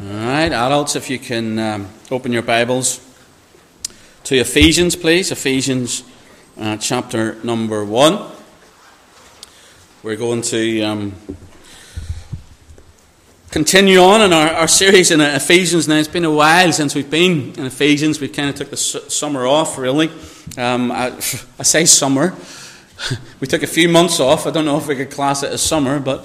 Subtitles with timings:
[0.00, 3.04] All right, adults, if you can um, open your Bibles
[4.22, 5.32] to Ephesians, please.
[5.32, 6.04] Ephesians
[6.56, 8.30] uh, chapter number 1.
[10.04, 11.14] We're going to um,
[13.50, 15.88] continue on in our, our series in Ephesians.
[15.88, 18.20] Now, it's been a while since we've been in Ephesians.
[18.20, 20.12] We kind of took the su- summer off, really.
[20.56, 21.06] Um, I,
[21.58, 22.36] I say summer.
[23.40, 24.46] we took a few months off.
[24.46, 26.24] I don't know if we could class it as summer, but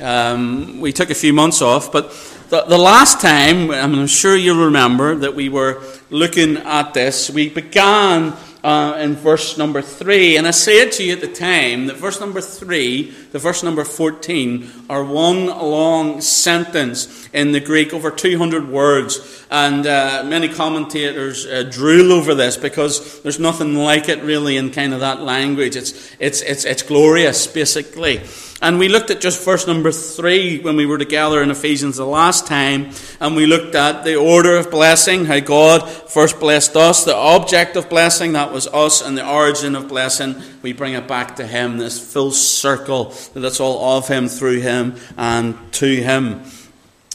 [0.00, 1.90] um, we took a few months off.
[1.90, 2.10] But
[2.50, 7.48] the, the last time, I'm sure you remember that we were looking at this, we
[7.48, 10.36] began uh, in verse number 3.
[10.36, 13.84] And I said to you at the time that verse number 3, the verse number
[13.84, 19.44] 14, are one long sentence in the Greek, over 200 words.
[19.50, 24.70] And uh, many commentators uh, drool over this because there's nothing like it really in
[24.70, 25.76] kind of that language.
[25.76, 28.22] It's, it's, it's, it's glorious, basically.
[28.62, 32.06] And we looked at just verse number three when we were together in Ephesians the
[32.06, 37.04] last time, and we looked at the order of blessing, how God first blessed us,
[37.04, 41.06] the object of blessing, that was us, and the origin of blessing, we bring it
[41.06, 45.86] back to Him, this full circle that it's all of Him, through Him, and to
[45.86, 46.42] Him.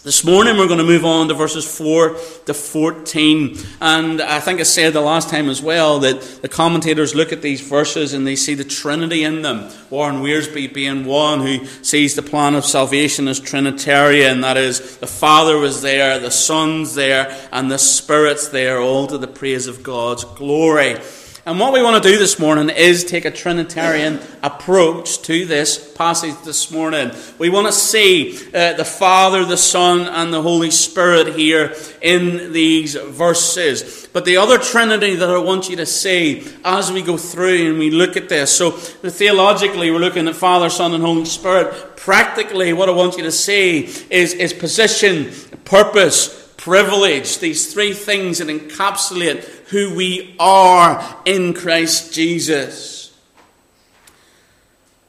[0.03, 2.15] This morning we're going to move on to verses 4
[2.47, 3.55] to 14.
[3.81, 7.43] And I think I said the last time as well that the commentators look at
[7.43, 9.71] these verses and they see the Trinity in them.
[9.91, 14.41] Warren Wiersbe being one who sees the plan of salvation as Trinitarian.
[14.41, 19.19] That is, the Father was there, the Son's there, and the Spirit's there, all to
[19.19, 20.97] the praise of God's glory.
[21.43, 25.91] And what we want to do this morning is take a Trinitarian approach to this
[25.95, 27.09] passage this morning.
[27.39, 32.53] We want to see uh, the Father, the Son, and the Holy Spirit here in
[32.53, 34.07] these verses.
[34.13, 37.79] But the other Trinity that I want you to see as we go through and
[37.79, 38.55] we look at this.
[38.55, 41.97] So, theologically, we're looking at Father, Son, and Holy Spirit.
[41.97, 45.31] Practically, what I want you to see is, is position,
[45.65, 53.17] purpose, privilege, these three things that encapsulate who we are in Christ Jesus.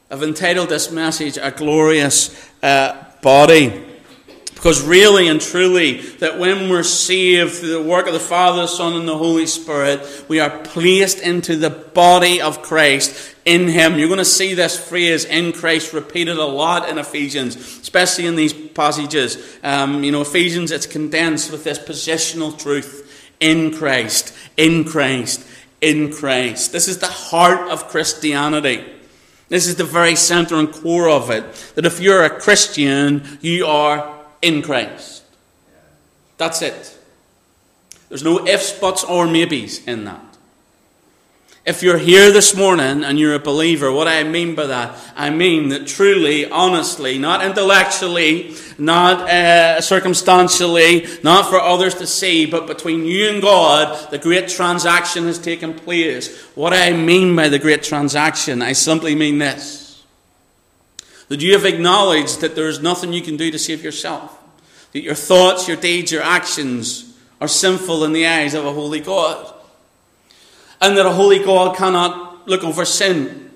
[0.09, 3.83] I've entitled this message A Glorious uh, Body.
[4.53, 8.67] Because really and truly, that when we're saved through the work of the Father, the
[8.67, 13.99] Son, and the Holy Spirit, we are placed into the body of Christ in Him.
[13.99, 18.37] You're going to see this phrase in Christ repeated a lot in Ephesians, especially in
[18.37, 19.57] these passages.
[19.61, 23.02] Um, you know, Ephesians, it's condensed with this positional truth
[23.43, 25.45] in Christ, in Christ,
[25.81, 26.71] in Christ.
[26.71, 28.85] This is the heart of Christianity.
[29.49, 31.43] This is the very center and core of it.
[31.75, 35.23] That if you're a Christian, you are in Christ.
[36.37, 36.97] That's it.
[38.07, 40.32] There's no ifs, buts, or maybes in that.
[41.65, 45.29] If you're here this morning and you're a believer, what I mean by that, I
[45.29, 52.67] mean that truly, honestly, not intellectually, not uh, circumstantially, not for others to see, but
[52.67, 56.37] between you and God, the great transaction has taken place.
[56.53, 60.03] What I mean by the great transaction, I simply mean this.
[61.29, 64.37] That you have acknowledged that there is nothing you can do to save yourself,
[64.91, 68.99] that your thoughts, your deeds, your actions are sinful in the eyes of a holy
[68.99, 69.52] God
[70.83, 73.49] and that a holy God cannot look over sin.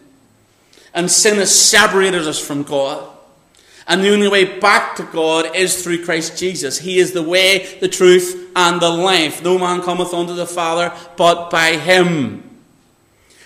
[0.93, 3.05] And sin has separated us from God.
[3.85, 6.79] And the only way back to God is through Christ Jesus.
[6.79, 9.43] He is the way, the truth, and the life.
[9.43, 12.43] No man cometh unto the Father but by Him.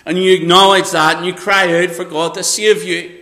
[0.06, 3.21] And you acknowledge that and you cry out for God to save you.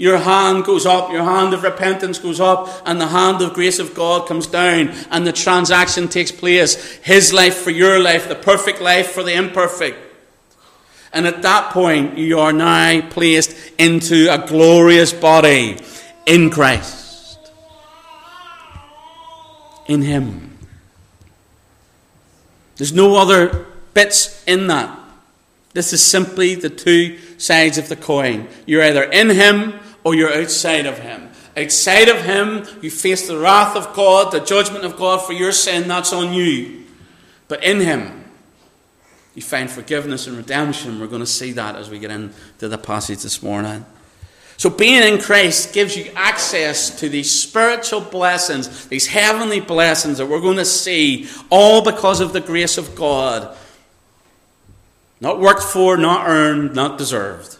[0.00, 3.78] Your hand goes up, your hand of repentance goes up, and the hand of grace
[3.78, 6.94] of God comes down, and the transaction takes place.
[7.02, 9.98] His life for your life, the perfect life for the imperfect.
[11.12, 15.78] And at that point, you are now placed into a glorious body
[16.24, 17.38] in Christ.
[19.86, 20.56] In Him.
[22.76, 24.98] There's no other bits in that.
[25.74, 28.48] This is simply the two sides of the coin.
[28.64, 29.74] You're either in Him
[30.04, 31.28] or you're outside of Him.
[31.56, 35.52] Outside of Him, you face the wrath of God, the judgment of God for your
[35.52, 36.84] sin, that's on you.
[37.48, 38.24] But in Him,
[39.34, 41.00] you find forgiveness and redemption.
[41.00, 43.84] We're going to see that as we get into the passage this morning.
[44.56, 50.26] So, being in Christ gives you access to these spiritual blessings, these heavenly blessings that
[50.26, 53.56] we're going to see, all because of the grace of God.
[55.20, 57.56] Not worked for, not earned, not deserved,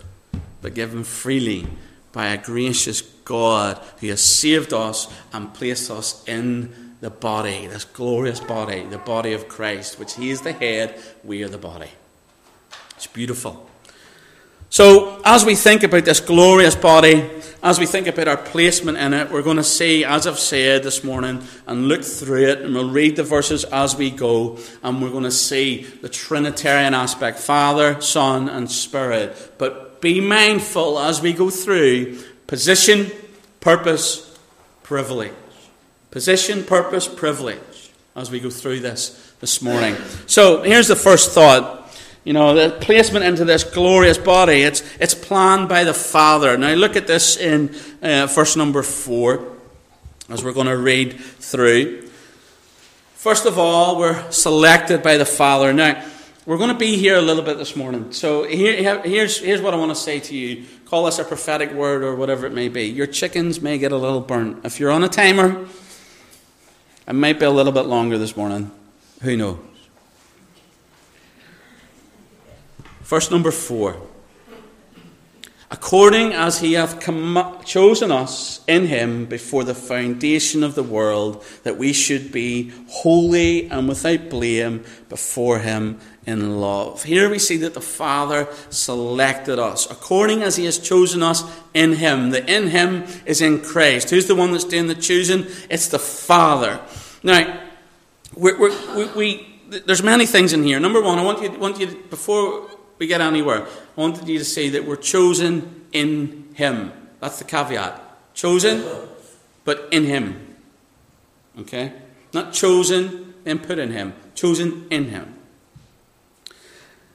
[0.60, 1.66] but given freely
[2.12, 7.84] by a gracious God who has saved us and placed us in the body, this
[7.84, 11.90] glorious body, the body of Christ, which He is the head, we are the body.
[12.96, 13.70] It's beautiful.
[14.72, 17.28] So, as we think about this glorious body,
[17.60, 20.84] as we think about our placement in it, we're going to see, as I've said
[20.84, 25.02] this morning, and look through it, and we'll read the verses as we go, and
[25.02, 29.54] we're going to see the Trinitarian aspect Father, Son, and Spirit.
[29.58, 33.10] But be mindful as we go through position,
[33.60, 34.38] purpose,
[34.82, 35.32] privilege.
[36.10, 39.94] Position, purpose, privilege as we go through this this morning.
[40.26, 41.80] So here's the first thought
[42.24, 46.58] you know, the placement into this glorious body, it's, it's planned by the Father.
[46.58, 49.56] Now, look at this in uh, verse number 4,
[50.28, 52.08] as we're going to read through.
[53.14, 55.72] First of all, we're selected by the Father.
[55.72, 56.04] Now,
[56.46, 58.12] we're going to be here a little bit this morning.
[58.12, 60.64] So, here, here's, here's what I want to say to you.
[60.86, 62.84] Call this a prophetic word or whatever it may be.
[62.84, 64.64] Your chickens may get a little burnt.
[64.64, 65.66] If you're on a timer,
[67.06, 68.70] it might be a little bit longer this morning.
[69.22, 69.58] Who knows?
[73.02, 74.00] Verse number four.
[75.72, 81.44] According as he hath com- chosen us in him before the foundation of the world,
[81.62, 87.04] that we should be holy and without blame before him in love.
[87.04, 91.94] Here we see that the Father selected us, according as he has chosen us in
[91.94, 92.30] him.
[92.30, 94.10] The in him is in Christ.
[94.10, 95.46] Who's the one that's doing the choosing?
[95.70, 96.80] It's the Father.
[97.22, 97.60] Now,
[98.34, 100.78] we we we, there's many things in here.
[100.78, 102.68] Number one, I want you, want you before
[102.98, 106.92] we get anywhere, I wanted you to see that we're chosen in Him.
[107.20, 108.00] That's the caveat.
[108.34, 108.84] Chosen,
[109.64, 110.56] but in Him.
[111.58, 111.92] Okay?
[112.32, 114.12] Not chosen and put in Him.
[114.34, 115.39] Chosen in Him.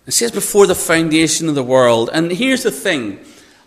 [0.08, 2.10] It says before the foundation of the world.
[2.14, 3.20] And here's the thing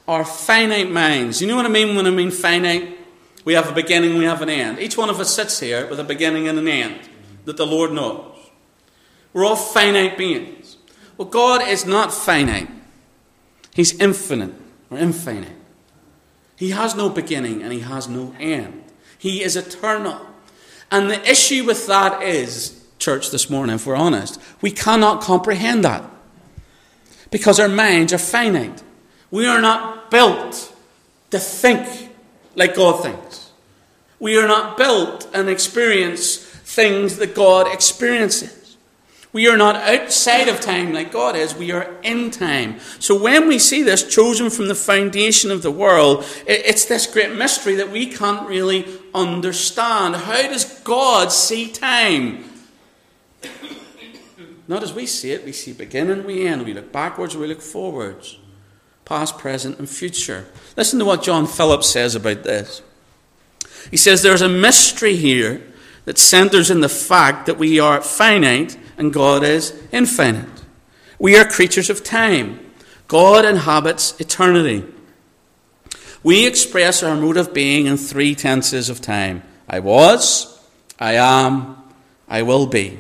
[0.07, 1.43] our finite minds.
[1.43, 2.97] You know what I mean when I mean finite?
[3.45, 4.79] We have a beginning, we have an end.
[4.79, 7.09] Each one of us sits here with a beginning and an end
[7.45, 8.37] that the Lord knows.
[9.33, 10.77] We're all finite beings.
[11.17, 12.69] Well, God is not finite,
[13.75, 14.55] He's infinite
[14.91, 15.57] or infinite.
[16.57, 18.85] He has no beginning and He has no end.
[19.19, 20.21] He is eternal.
[20.91, 25.85] And the issue with that is, church, this morning, if we're honest, we cannot comprehend
[25.85, 26.05] that.
[27.31, 28.83] Because our minds are finite.
[29.31, 30.75] We are not built
[31.31, 32.11] to think
[32.55, 33.51] like God thinks.
[34.19, 38.77] We are not built and experience things that God experiences.
[39.33, 42.81] We are not outside of time like God is, we are in time.
[42.99, 47.35] So when we see this chosen from the foundation of the world, it's this great
[47.35, 50.17] mystery that we can't really understand.
[50.17, 52.45] How does God see time?
[54.69, 56.65] Not as we see it, we see beginning, we end.
[56.65, 58.39] We look backwards, we look forwards.
[59.07, 60.47] Past, present, and future.
[60.77, 62.83] Listen to what John Phillips says about this.
[63.91, 65.63] He says there's a mystery here
[66.05, 70.65] that centers in the fact that we are finite and God is infinite.
[71.19, 72.61] We are creatures of time.
[73.09, 74.85] God inhabits eternity.
[76.23, 80.63] We express our mode of being in three tenses of time I was,
[80.99, 81.77] I am,
[82.29, 82.99] I will be.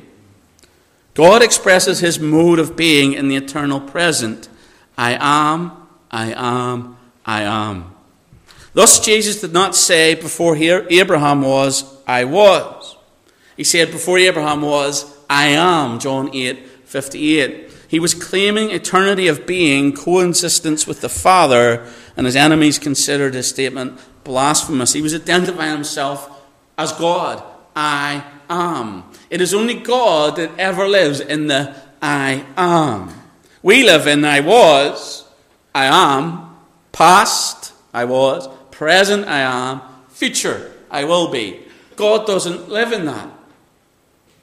[1.18, 4.48] God expresses his mode of being in the eternal present
[4.96, 5.72] I am,
[6.12, 7.92] I am, I am.
[8.72, 12.96] Thus, Jesus did not say before here Abraham was, I was.
[13.56, 17.72] He said before Abraham was, I am, John 8 58.
[17.88, 21.84] He was claiming eternity of being, coexistence with the Father,
[22.16, 24.92] and his enemies considered his statement blasphemous.
[24.92, 26.48] He was identifying himself
[26.78, 27.42] as God.
[27.74, 29.04] I am.
[29.30, 33.12] It is only God that ever lives in the I am.
[33.62, 35.24] We live in I was,
[35.74, 36.56] I am,
[36.92, 41.60] past, I was, present, I am, future, I will be.
[41.96, 43.28] God doesn't live in that.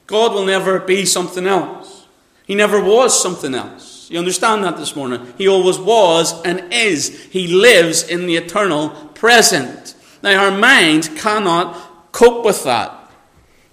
[0.06, 2.06] God will never be something else.
[2.46, 4.08] He never was something else.
[4.10, 5.32] You understand that this morning?
[5.36, 7.24] He always was and is.
[7.24, 9.94] He lives in the eternal present.
[10.22, 12.95] Now, our mind cannot cope with that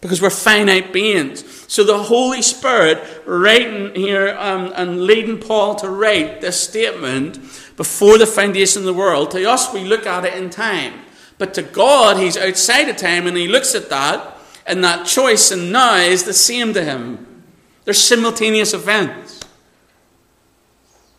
[0.03, 1.45] because we're finite beings.
[1.71, 7.35] So, the Holy Spirit writing here um, and leading Paul to write this statement
[7.77, 10.93] before the foundation of the world, to us, we look at it in time.
[11.37, 15.51] But to God, He's outside of time and He looks at that and that choice
[15.51, 17.43] and now is the same to him.
[17.85, 19.39] They're simultaneous events.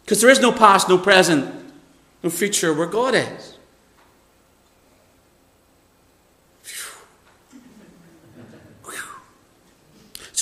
[0.04, 1.72] Because there is no past, no present,
[2.22, 3.53] no future where God is.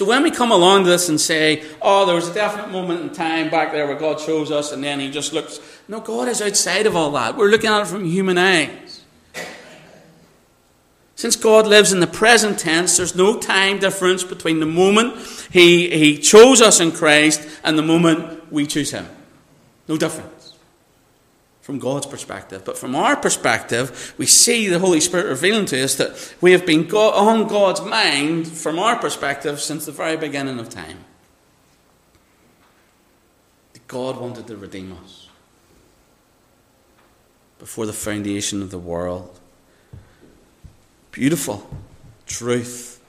[0.03, 3.03] So when we come along to this and say, oh, there was a definite moment
[3.03, 5.61] in time back there where God chose us and then he just looks.
[5.87, 7.37] No, God is outside of all that.
[7.37, 9.05] We're looking at it from human eyes.
[11.15, 15.19] Since God lives in the present tense, there's no time difference between the moment
[15.53, 19.07] he, he chose us in Christ and the moment we choose Him.
[19.87, 20.42] No difference.
[21.63, 22.65] From God's perspective.
[22.65, 26.67] But from our perspective, we see the Holy Spirit revealing to us that we have
[26.67, 31.05] been on God's mind from our perspective since the very beginning of time.
[33.93, 35.29] God wanted to redeem us
[37.59, 39.39] before the foundation of the world.
[41.11, 41.69] Beautiful
[42.27, 43.03] truth.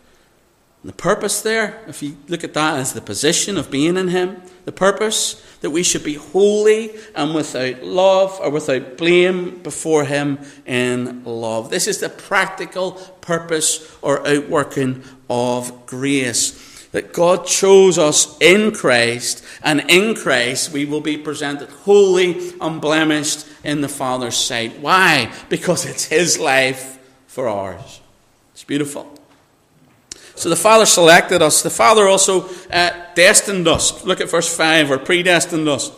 [0.82, 4.10] And the purpose there, if you look at that as the position of being in
[4.10, 10.04] Him, the purpose that we should be holy and without love or without blame before
[10.04, 11.70] Him in love.
[11.70, 12.92] This is the practical
[13.22, 20.84] purpose or outworking of grace that God chose us in Christ, and in Christ we
[20.84, 24.80] will be presented holy, unblemished in the Father's sight.
[24.80, 25.34] Why?
[25.48, 28.02] Because it's His life for ours.
[28.52, 29.13] It's beautiful.
[30.36, 31.62] So the Father selected us.
[31.62, 34.04] The Father also uh, destined us.
[34.04, 35.92] Look at verse 5, or predestined us.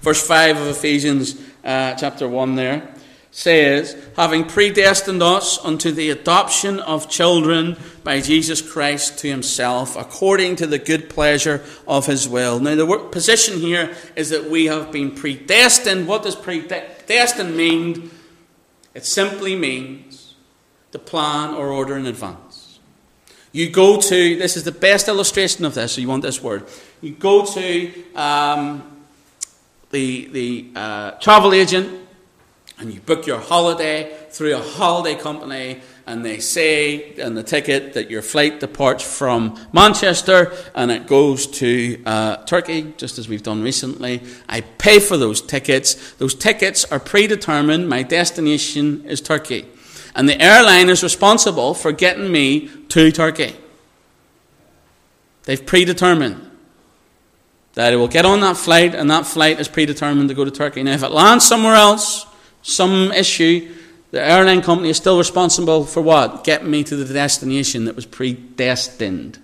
[0.00, 2.94] Verse 5 of Ephesians uh, chapter 1 there
[3.30, 10.56] says, having predestined us unto the adoption of children by Jesus Christ to himself, according
[10.56, 12.58] to the good pleasure of his will.
[12.58, 16.08] Now, the position here is that we have been predestined.
[16.08, 18.10] What does predestined mean?
[18.94, 20.34] It simply means
[20.92, 22.47] to plan or order in advance.
[23.52, 26.66] You go to, this is the best illustration of this, so you want this word.
[27.00, 29.06] You go to um,
[29.90, 32.06] the, the uh, travel agent
[32.78, 37.92] and you book your holiday through a holiday company and they say in the ticket
[37.94, 43.42] that your flight departs from Manchester and it goes to uh, Turkey, just as we've
[43.42, 44.22] done recently.
[44.48, 46.12] I pay for those tickets.
[46.14, 47.88] Those tickets are predetermined.
[47.88, 49.66] My destination is Turkey.
[50.18, 53.54] And the airline is responsible for getting me to Turkey.
[55.44, 56.44] They've predetermined
[57.74, 60.50] that it will get on that flight, and that flight is predetermined to go to
[60.50, 60.82] Turkey.
[60.82, 62.26] Now, if it lands somewhere else,
[62.62, 63.72] some issue,
[64.10, 66.42] the airline company is still responsible for what?
[66.42, 69.38] Getting me to the destination that was predestined.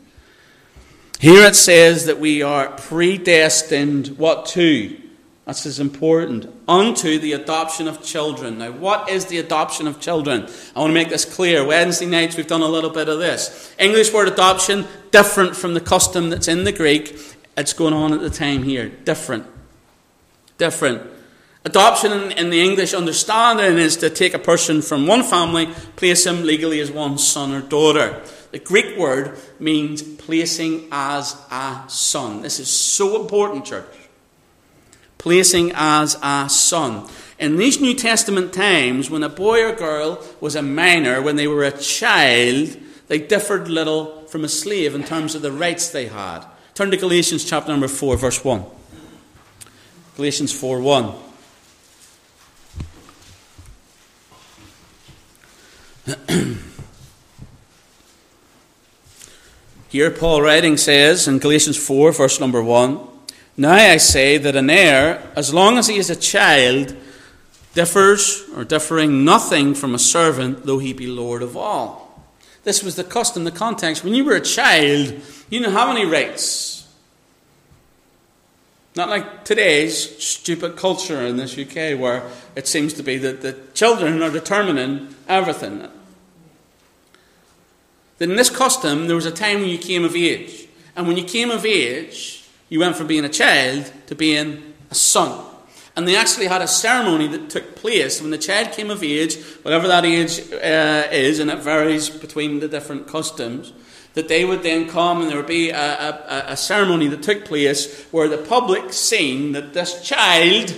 [1.21, 5.01] Here it says that we are predestined, what to?
[5.45, 6.47] That's as important.
[6.67, 8.59] Unto the adoption of children.
[8.59, 10.49] Now, what is the adoption of children?
[10.75, 11.67] I want to make this clear.
[11.67, 13.75] Wednesday nights we've done a little bit of this.
[13.79, 17.19] English word adoption, different from the custom that's in the Greek.
[17.57, 18.89] It's going on at the time here.
[18.89, 19.47] Different.
[20.57, 21.03] Different.
[21.67, 26.45] Adoption in, the English understanding is to take a person from one family, place him
[26.45, 28.23] legally as one son or daughter.
[28.51, 32.43] The Greek word means placing as a son.
[32.43, 34.04] This is so important, church.
[35.25, 37.09] Placing as a son.
[37.39, 41.49] In these New Testament times, when a boy or girl was a minor, when they
[41.49, 42.77] were a child,
[43.09, 46.45] they differed little from a slave in terms of the rights they had.
[46.75, 48.67] Turn to Galatians chapter number 4, verse 1.
[50.17, 51.15] Galatians 4 1.
[59.89, 63.14] Here, Paul writing says in Galatians 4, verse number 1
[63.57, 66.97] Now I say that an heir, as long as he is a child,
[67.75, 72.05] differs or differing nothing from a servant, though he be Lord of all.
[72.65, 74.03] This was the custom, the context.
[74.03, 75.21] When you were a child,
[75.51, 76.75] you didn't have any rights.
[78.97, 83.59] Not like today's stupid culture in this UK where it seems to be that the
[83.75, 85.89] children are determining everything.
[88.19, 90.69] That in this custom, there was a time when you came of age.
[90.97, 92.34] And when you came of age,
[92.75, 95.45] you went from being a child to being a son.
[95.95, 99.41] And they actually had a ceremony that took place when the child came of age,
[99.63, 103.73] whatever that age uh, is, and it varies between the different customs
[104.15, 107.45] that they would then come and there would be a, a, a ceremony that took
[107.45, 110.77] place where the public seen that this child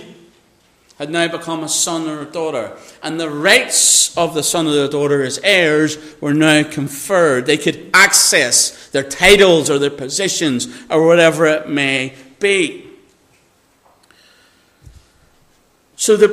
[0.97, 2.75] had now become a son or a daughter.
[3.03, 7.45] And the rights of the son or the daughter as heirs were now conferred.
[7.45, 12.87] They could access their titles or their positions or whatever it may be.
[15.95, 16.27] So the,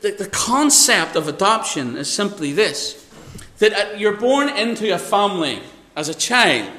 [0.00, 3.04] the, the concept of adoption is simply this
[3.58, 5.60] that you're born into a family
[5.96, 6.70] as a child.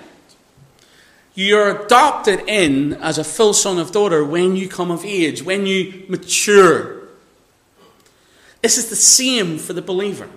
[1.35, 5.65] You're adopted in as a full son of daughter when you come of age, when
[5.65, 6.98] you mature.
[8.61, 10.29] This is the same for the believer.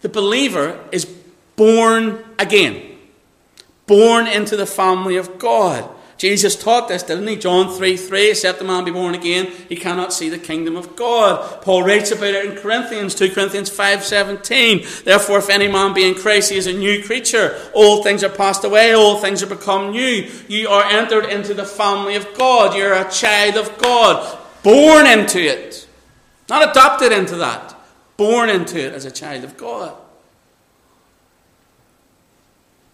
[0.00, 1.04] The believer is
[1.56, 2.96] born again,
[3.86, 5.90] born into the family of God.
[6.18, 7.36] Jesus taught this, didn't he?
[7.36, 10.96] John 3 3, except the man be born again, he cannot see the kingdom of
[10.96, 11.60] God.
[11.60, 14.86] Paul writes about it in Corinthians, 2 Corinthians five seventeen.
[15.04, 17.58] Therefore, if any man be in Christ, he is a new creature.
[17.74, 20.30] All things are passed away, all things are become new.
[20.48, 22.74] You are entered into the family of God.
[22.74, 25.85] You're a child of God, born into it.
[26.48, 27.74] Not adopted into that,
[28.16, 29.96] born into it as a child of God.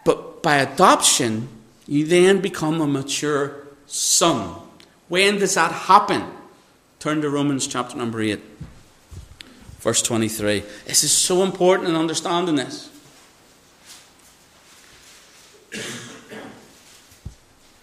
[0.04, 1.48] But by adoption,
[1.86, 4.56] you then become a mature son.
[5.08, 6.24] When does that happen?
[6.98, 8.40] Turn to Romans chapter number 8,
[9.80, 10.60] verse 23.
[10.86, 12.88] This is so important in understanding this.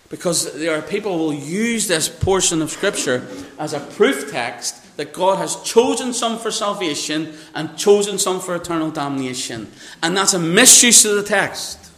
[0.10, 3.28] Because there are people who will use this portion of Scripture
[3.60, 8.54] as a proof text that God has chosen some for salvation and chosen some for
[8.54, 9.72] eternal damnation.
[10.04, 11.90] And that's a misuse of the text.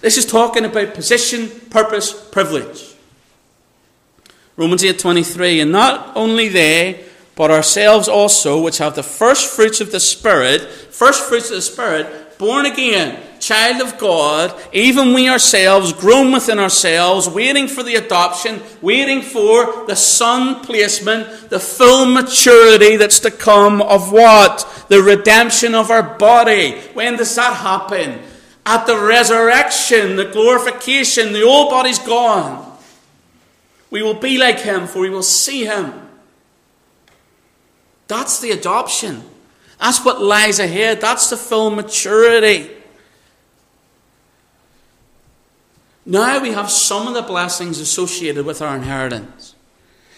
[0.00, 2.94] This is talking about position, purpose, privilege.
[4.56, 7.04] Romans 8:23 and not only they
[7.36, 11.62] but ourselves also which have the first fruits of the spirit first fruits of the
[11.62, 17.94] spirit born again child of God even we ourselves grown within ourselves waiting for the
[17.94, 25.02] adoption waiting for the son placement the full maturity that's to come of what the
[25.02, 28.20] redemption of our body when does that happen
[28.68, 32.78] at the resurrection, the glorification, the old body's gone.
[33.90, 35.94] We will be like him, for we will see him.
[38.08, 39.22] That's the adoption.
[39.80, 41.00] That's what lies ahead.
[41.00, 42.70] That's the full maturity.
[46.08, 49.54] Now we have some of the blessings associated with our inheritance.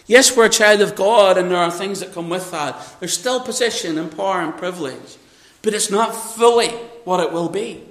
[0.07, 2.77] Yes, we're a child of God, and there are things that come with that.
[2.99, 5.19] There's still position and power and privilege,
[5.63, 6.69] but it's not fully
[7.05, 7.85] what it will be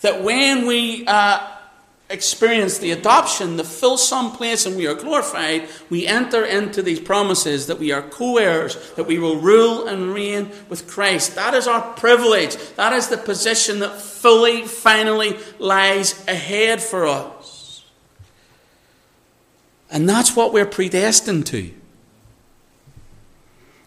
[0.00, 1.55] that when we uh,
[2.08, 7.00] experience the adoption, the full son place, and we are glorified, we enter into these
[7.00, 11.34] promises that we are co heirs, that we will rule and reign with Christ.
[11.34, 12.56] That is our privilege.
[12.76, 17.84] That is the position that fully, finally lies ahead for us.
[19.90, 21.72] And that's what we're predestined to.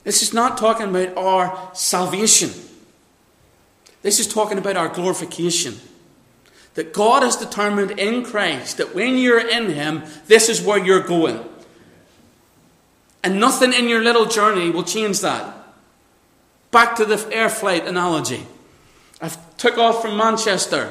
[0.03, 2.51] This is not talking about our salvation.
[4.01, 5.79] This is talking about our glorification
[6.79, 11.03] that God has determined in Christ that when you're in Him, this is where you're
[11.03, 11.44] going.
[13.22, 15.53] And nothing in your little journey will change that.
[16.72, 18.48] Back to the air flight analogy.
[19.22, 20.89] I've took off from Manchester.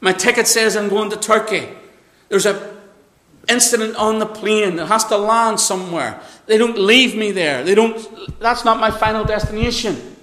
[0.00, 1.68] My ticket says I'm going to Turkey.
[2.30, 2.74] There's a
[3.46, 6.18] incident on the plane that has to land somewhere.
[6.46, 7.62] They don't leave me there.
[7.62, 10.16] They don't that's not my final destination.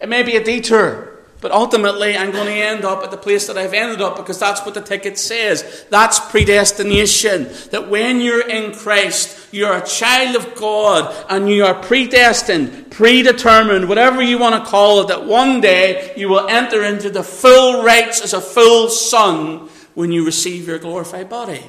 [0.00, 1.09] It may be a detour.
[1.40, 4.38] But ultimately, I'm going to end up at the place that I've ended up because
[4.38, 5.86] that's what the ticket says.
[5.88, 7.48] That's predestination.
[7.70, 13.88] That when you're in Christ, you're a child of God and you are predestined, predetermined,
[13.88, 17.82] whatever you want to call it, that one day you will enter into the full
[17.82, 21.64] rights as a full son when you receive your glorified body.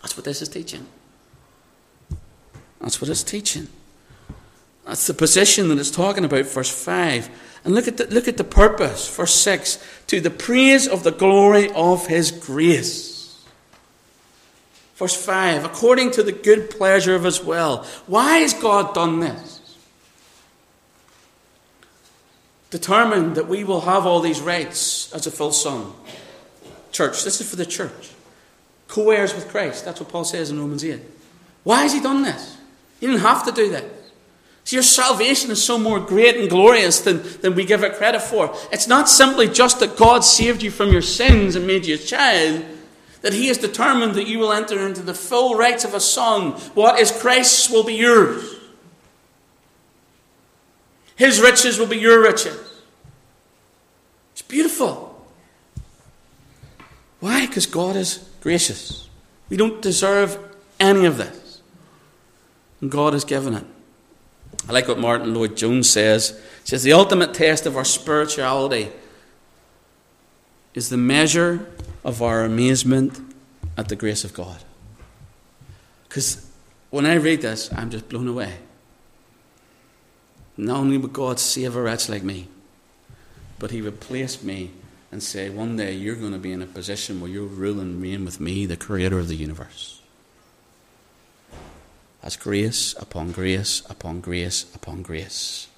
[0.00, 0.86] That's what this is teaching.
[2.80, 3.68] That's what it's teaching.
[4.86, 7.30] That's the position that it's talking about, verse 5.
[7.64, 11.12] And look at the, look at the purpose, verse 6 to the praise of the
[11.12, 13.44] glory of his grace.
[14.96, 17.84] Verse 5 according to the good pleasure of his will.
[18.06, 19.78] Why has God done this?
[22.70, 25.92] Determined that we will have all these rights as a full son.
[26.92, 28.10] Church, this is for the church.
[28.88, 29.84] Co heirs with Christ.
[29.84, 31.00] That's what Paul says in Romans 8.
[31.62, 32.56] Why has he done this?
[33.00, 33.84] He didn't have to do that.
[34.72, 38.54] Your salvation is so more great and glorious than, than we give it credit for.
[38.70, 41.98] It's not simply just that God saved you from your sins and made you a
[41.98, 42.64] child,
[43.22, 46.52] that He has determined that you will enter into the full rights of a son.
[46.74, 48.56] What is Christ's will be yours.
[51.16, 52.58] His riches will be your riches.
[54.32, 55.26] It's beautiful.
[57.18, 57.46] Why?
[57.46, 59.08] Because God is gracious.
[59.50, 60.38] We don't deserve
[60.78, 61.60] any of this.
[62.80, 63.64] And God has given it.
[64.68, 66.40] I like what Martyn Lloyd-Jones says.
[66.62, 68.90] He says, The ultimate test of our spirituality
[70.74, 71.66] is the measure
[72.04, 73.20] of our amazement
[73.76, 74.62] at the grace of God.
[76.08, 76.46] Because
[76.90, 78.54] when I read this, I'm just blown away.
[80.56, 82.48] Not only would God save a wretch like me,
[83.58, 84.72] but He would place me
[85.10, 88.00] and say, One day you're going to be in a position where you'll rule and
[88.00, 89.99] reign with me, the creator of the universe
[92.22, 95.68] as grace upon grace upon grace upon grace.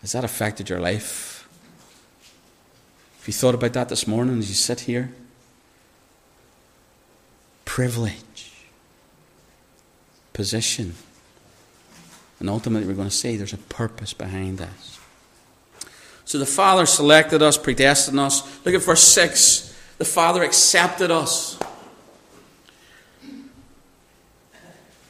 [0.00, 1.48] Has that affected your life?
[3.18, 5.10] Have you thought about that this morning as you sit here?
[7.64, 8.52] Privilege,
[10.32, 10.94] position,
[12.38, 14.98] and ultimately we're going to say there's a purpose behind this.
[16.24, 18.42] So the Father selected us, predestined us.
[18.64, 19.74] Look at verse 6.
[19.98, 21.58] The Father accepted us.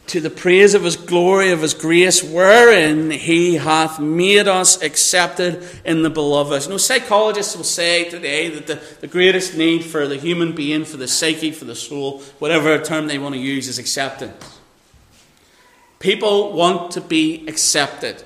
[0.08, 5.66] To the praise of his glory, of his grace, wherein he hath made us accepted
[5.84, 6.68] in the beloved.
[6.68, 10.96] Know, psychologists will say today that the, the greatest need for the human being, for
[10.96, 14.60] the psyche, for the soul, whatever term they want to use, is acceptance.
[15.98, 18.22] People want to be accepted.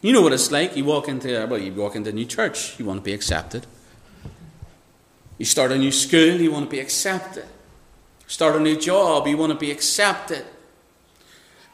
[0.00, 0.76] You know what it's like.
[0.76, 3.66] You walk into well, you walk into a new church, you want to be accepted.
[5.38, 7.46] You start a new school, you want to be accepted
[8.26, 10.44] start a new job, you want to be accepted.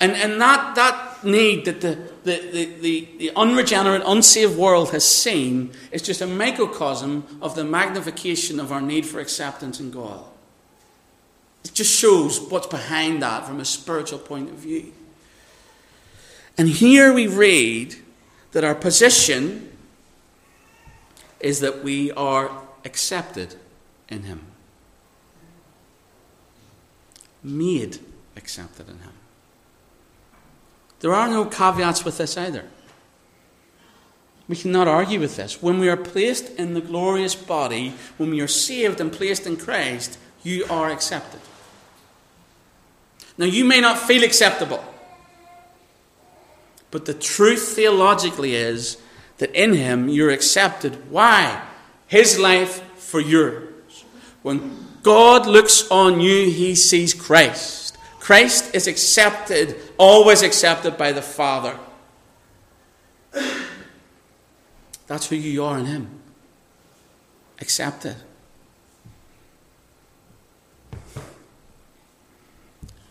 [0.00, 5.04] And, and that, that need that the, the, the, the, the unregenerate, unsaved world has
[5.04, 10.24] seen is just a microcosm of the magnification of our need for acceptance in God.
[11.64, 14.92] It just shows what's behind that from a spiritual point of view.
[16.58, 17.94] And here we read
[18.50, 19.70] that our position
[21.38, 22.50] is that we are
[22.84, 23.54] accepted
[24.08, 24.51] in Him
[27.42, 27.98] made
[28.36, 29.12] accepted in Him.
[31.00, 32.64] There are no caveats with this either.
[34.48, 35.62] We cannot argue with this.
[35.62, 39.56] When we are placed in the glorious body, when we are saved and placed in
[39.56, 41.40] Christ, you are accepted.
[43.38, 44.84] Now, you may not feel acceptable,
[46.90, 48.98] but the truth theologically is
[49.38, 51.10] that in Him you're accepted.
[51.10, 51.62] Why?
[52.06, 54.04] His life for yours.
[54.42, 57.98] When God looks on you, he sees Christ.
[58.20, 61.76] Christ is accepted, always accepted by the Father.
[65.08, 66.20] That's who you are in him.
[67.60, 68.16] Accepted.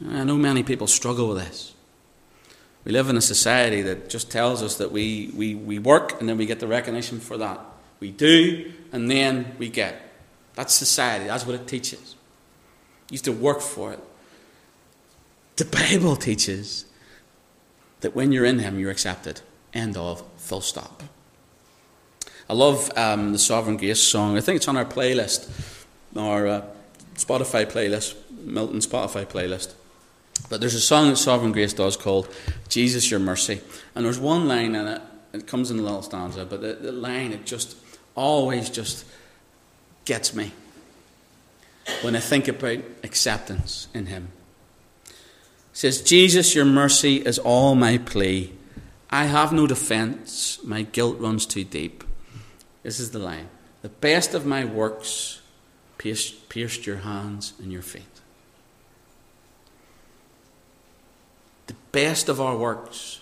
[0.10, 1.74] I know many people struggle with this.
[2.86, 6.28] We live in a society that just tells us that we, we, we work and
[6.28, 7.60] then we get the recognition for that.
[8.00, 10.11] We do and then we get.
[10.56, 11.26] That's society.
[11.26, 12.16] That's what it teaches.
[13.10, 14.00] You have to work for it.
[15.58, 16.86] The Bible teaches
[18.02, 19.42] that when you're in Him, you're accepted.
[19.74, 20.24] End of.
[20.38, 21.04] Full stop.
[22.50, 24.38] I love um, the Sovereign Grace song.
[24.38, 25.50] I think it's on our playlist,
[26.18, 26.66] our uh,
[27.16, 29.74] Spotify playlist, Milton Spotify playlist.
[30.50, 32.28] But there's a song that Sovereign Grace does called
[32.68, 33.62] Jesus Your Mercy.
[33.96, 35.02] And there's one line in it,
[35.34, 37.78] it comes in a little stanza, but the, the line, it just
[38.16, 39.06] always just
[40.06, 40.52] gets me
[42.02, 44.30] when I think about acceptance in Him.
[45.74, 48.54] Says, Jesus, your mercy is all my plea.
[49.10, 52.04] I have no defence, my guilt runs too deep.
[52.84, 53.50] This is the line.
[53.82, 55.42] The best of my works
[55.98, 58.04] pierced, pierced your hands and your feet.
[61.68, 63.22] The best of our works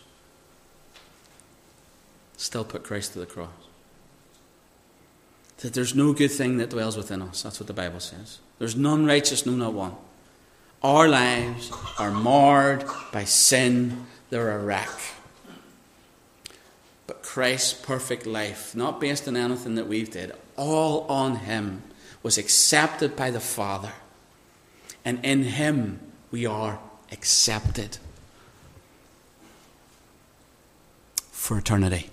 [2.38, 3.69] still put Christ to the cross
[5.60, 7.44] that there's no good thing that dwells within us.
[7.44, 8.40] That's what the Bible says.
[8.60, 9.96] There's none righteous, no, not one.
[10.82, 14.90] Our lives are marred by sin, they're a wreck.
[17.08, 21.84] But Christ's perfect life, not based on anything that we've did, all on Him,
[22.24, 23.92] was accepted by the Father.
[25.04, 26.00] And in Him
[26.32, 26.80] we are
[27.12, 27.98] accepted
[31.32, 32.10] for eternity.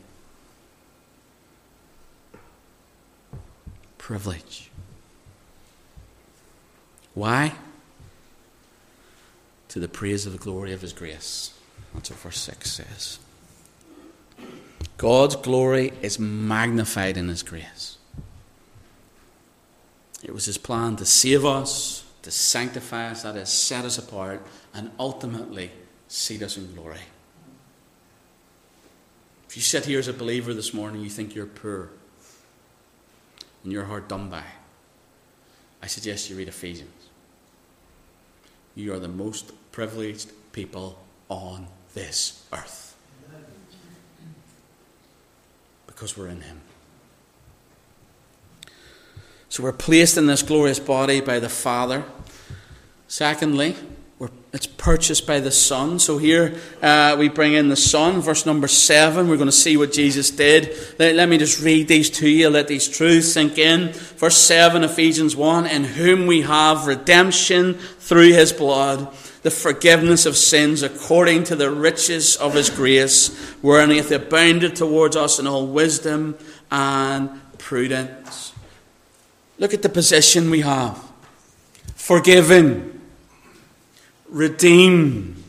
[4.06, 4.70] Privilege.
[7.14, 7.54] Why?
[9.70, 11.58] To the praise of the glory of His grace.
[11.92, 13.18] That's what verse 6 says.
[14.96, 17.98] God's glory is magnified in His grace.
[20.22, 24.40] It was His plan to save us, to sanctify us, that is, set us apart,
[24.72, 25.72] and ultimately
[26.06, 27.00] seat us in glory.
[29.48, 31.90] If you sit here as a believer this morning, you think you're poor
[33.66, 34.44] and your heart done by,
[35.82, 37.08] I suggest you read Ephesians.
[38.76, 42.96] You are the most privileged people on this earth
[45.88, 46.60] because we're in Him.
[49.48, 52.04] So we're placed in this glorious body by the Father.
[53.08, 53.74] Secondly,
[54.56, 55.98] it's purchased by the Son.
[55.98, 59.28] So here uh, we bring in the Son, verse number 7.
[59.28, 60.74] We're going to see what Jesus did.
[60.98, 63.92] Let, let, me just read these to you, let these truths sink in.
[63.92, 70.38] Verse 7, Ephesians 1 In whom we have redemption through his blood, the forgiveness of
[70.38, 75.46] sins according to the riches of his grace, wherein he hath abounded towards us in
[75.46, 76.38] all wisdom
[76.70, 78.54] and prudence.
[79.58, 81.02] Look at the position we have
[81.94, 82.95] forgiven
[84.28, 85.42] redeemed,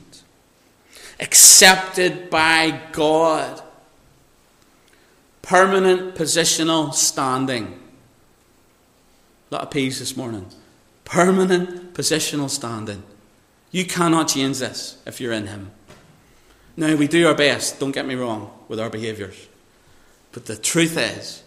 [1.19, 3.61] accepted by God,
[5.41, 7.79] permanent positional standing.
[9.49, 10.45] A lot of peace this morning.
[11.07, 13.01] permanent positional standing.
[13.71, 15.71] You cannot change this if you're in Him.
[16.75, 19.47] Now, we do our best, don't get me wrong, with our behaviours.
[20.33, 21.43] But the truth is,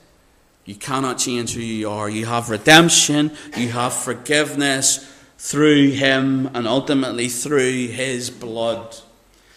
[0.65, 2.09] you cannot change who you are.
[2.09, 5.07] You have redemption, you have forgiveness
[5.43, 8.95] through Him, and ultimately through His blood.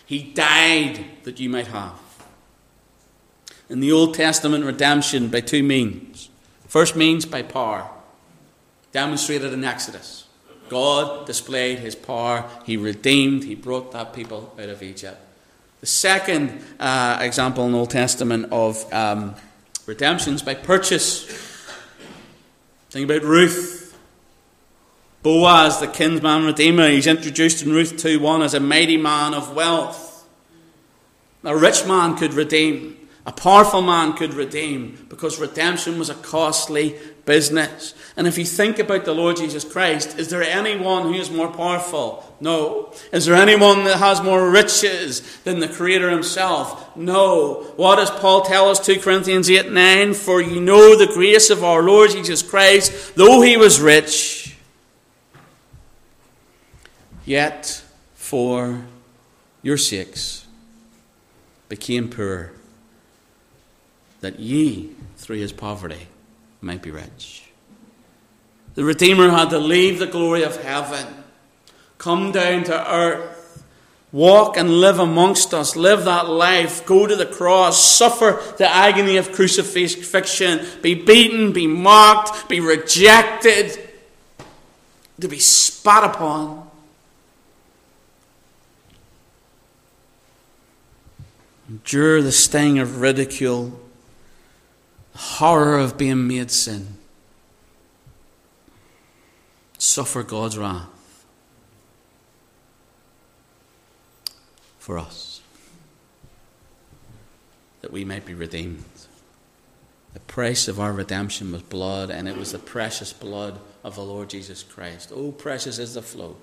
[0.05, 1.99] He died that you might have.
[3.69, 6.29] In the Old Testament, redemption by two means.
[6.69, 7.89] First means by power,
[8.93, 10.25] demonstrated in Exodus.
[10.69, 12.49] God displayed his power.
[12.65, 15.19] He redeemed, he brought that people out of Egypt.
[15.81, 19.35] The second uh, example in the Old Testament of um,
[19.85, 21.25] redemption is by purchase.
[22.89, 23.82] Think about Ruth.
[25.23, 29.55] Boaz, the kinsman redeemer, he's introduced in Ruth 2 1 as a mighty man of
[29.55, 30.27] wealth.
[31.45, 32.97] A rich man could redeem.
[33.25, 37.93] A powerful man could redeem because redemption was a costly business.
[38.17, 41.47] And if you think about the Lord Jesus Christ, is there anyone who is more
[41.47, 42.35] powerful?
[42.41, 42.93] No.
[43.13, 46.97] Is there anyone that has more riches than the Creator Himself?
[46.97, 47.63] No.
[47.77, 50.13] What does Paul tell us, 2 Corinthians 8 9?
[50.15, 54.42] For you know the grace of our Lord Jesus Christ, though He was rich,
[57.25, 57.83] yet
[58.15, 58.83] for
[59.61, 60.45] your sakes
[61.69, 62.51] became poor
[64.21, 66.07] that ye, through his poverty,
[66.61, 67.43] might be rich.
[68.75, 71.05] The Redeemer had to leave the glory of heaven,
[71.97, 73.63] come down to earth,
[74.11, 79.17] walk and live amongst us, live that life, go to the cross, suffer the agony
[79.17, 83.77] of crucifixion, be beaten, be mocked, be rejected,
[85.19, 86.69] to be spat upon.
[91.73, 93.79] Endure the sting of ridicule
[95.11, 96.97] the horror of being made sin,
[99.79, 101.25] suffer God's wrath
[104.77, 105.41] for us,
[107.81, 108.83] that we might be redeemed.
[110.13, 114.03] The price of our redemption was blood, and it was the precious blood of the
[114.03, 115.11] Lord Jesus Christ.
[115.11, 116.37] Oh, precious is the flow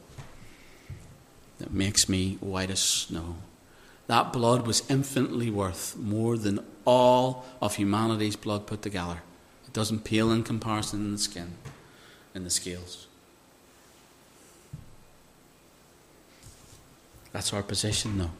[1.60, 3.36] that makes me white as snow.
[4.10, 9.22] That blood was infinitely worth more than all of humanity's blood put together.
[9.68, 11.52] It doesn't pale in comparison in the skin,
[12.34, 13.06] in the scales.
[17.30, 18.32] That's our position, though.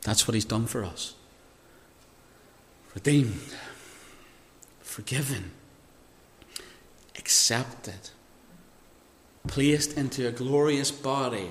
[0.00, 1.14] That's what He's done for us.
[2.94, 3.54] Redeemed,
[4.80, 5.50] forgiven,
[7.18, 8.08] accepted,
[9.46, 11.50] placed into a glorious body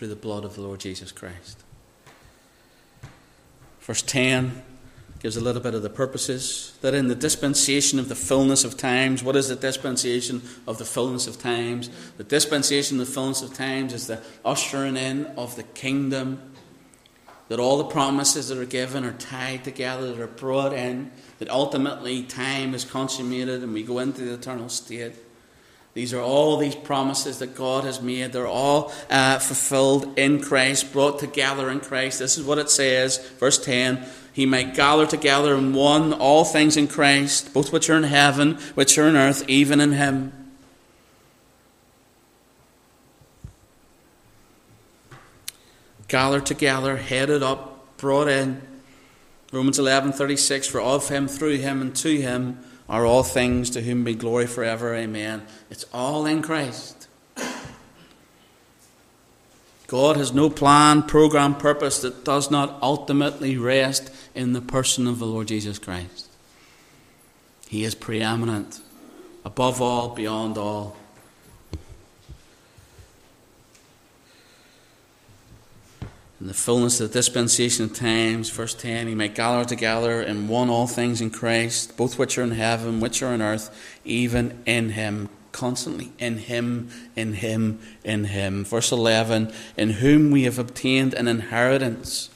[0.00, 1.62] through the blood of the Lord Jesus Christ.
[3.82, 4.62] Verse 10
[5.18, 6.74] gives a little bit of the purposes.
[6.80, 10.86] That in the dispensation of the fullness of times, what is the dispensation of the
[10.86, 11.90] fullness of times?
[12.16, 16.54] The dispensation of the fullness of times is the ushering in of the kingdom.
[17.48, 21.10] That all the promises that are given are tied together, that are brought in,
[21.40, 25.12] that ultimately time is consummated and we go into the eternal state.
[25.92, 28.32] These are all these promises that God has made.
[28.32, 32.20] They're all uh, fulfilled in Christ, brought together in Christ.
[32.20, 36.76] This is what it says, verse 10 He might gather together in one all things
[36.76, 40.32] in Christ, both which are in heaven, which are in earth, even in Him.
[46.06, 48.62] Gathered together, headed up, brought in.
[49.52, 52.58] Romans 11:36 For of him through him and to him
[52.90, 54.94] are all things to whom be glory forever.
[54.94, 55.46] Amen.
[55.70, 57.06] It's all in Christ.
[59.86, 65.18] God has no plan, program, purpose that does not ultimately rest in the person of
[65.18, 66.28] the Lord Jesus Christ.
[67.68, 68.80] He is preeminent,
[69.44, 70.96] above all, beyond all.
[76.40, 80.48] In the fullness of the dispensation of times, verse 10, he might gather together in
[80.48, 83.70] one all things in Christ, both which are in heaven, which are on earth,
[84.06, 88.64] even in him, constantly in him, in him, in him.
[88.64, 92.30] Verse 11, in whom we have obtained an inheritance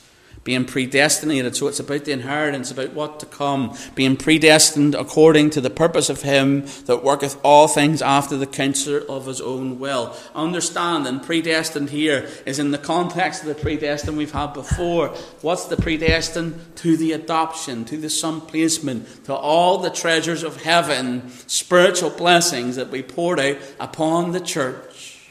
[0.45, 1.57] being predestinated.
[1.57, 6.11] So it's about the inheritance, about what to come, being predestined according to the purpose
[6.11, 10.15] of Him that worketh all things after the counsel of His own will.
[10.35, 15.09] Understanding predestined here is in the context of the predestined we've had before.
[15.41, 16.61] What's the predestined?
[16.77, 22.77] To the adoption, to the son placement, to all the treasures of heaven, spiritual blessings
[22.77, 25.31] that we poured out upon the church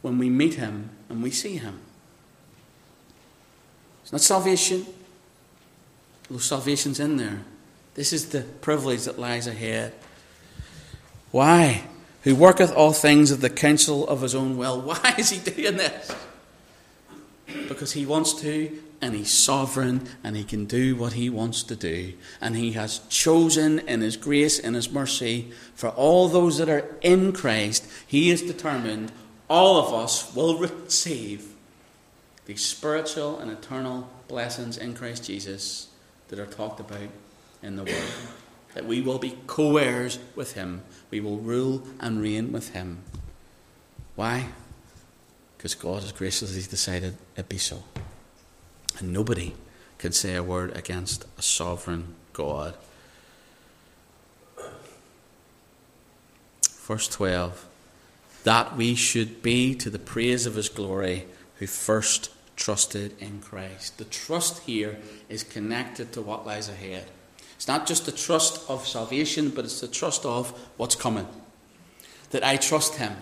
[0.00, 1.80] when we meet Him and we see Him.
[4.08, 4.86] It's not salvation,
[6.38, 7.42] salvation's in there.
[7.92, 9.92] This is the privilege that lies ahead.
[11.30, 11.84] Why?
[12.22, 14.80] Who worketh all things of the counsel of his own will.
[14.86, 16.10] Why is he doing this?
[17.68, 21.76] Because he wants to, and he's sovereign, and he can do what he wants to
[21.76, 22.14] do.
[22.40, 26.96] And he has chosen in his grace and his mercy for all those that are
[27.02, 29.12] in Christ, he is determined
[29.50, 31.57] all of us will receive
[32.48, 35.88] these spiritual and eternal blessings in Christ Jesus
[36.28, 37.10] that are talked about
[37.62, 38.04] in the Word.
[38.72, 43.02] That we will be co heirs with Him, we will rule and reign with Him.
[44.16, 44.48] Why?
[45.56, 47.84] Because God has graciously decided it be so.
[48.98, 49.54] And nobody
[49.98, 52.74] can say a word against a sovereign God.
[56.62, 57.66] Verse 12
[58.44, 61.26] that we should be to the praise of his glory
[61.58, 63.96] who first trusted in Christ.
[63.96, 64.98] The trust here
[65.30, 67.06] is connected to what lies ahead.
[67.56, 71.26] It's not just the trust of salvation, but it's the trust of what's coming.
[72.30, 73.16] That I trust him.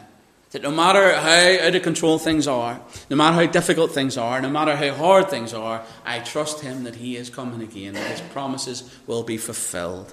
[0.51, 4.41] That no matter how out of control things are, no matter how difficult things are,
[4.41, 8.11] no matter how hard things are, I trust him that he is coming again, that
[8.11, 10.13] his promises will be fulfilled.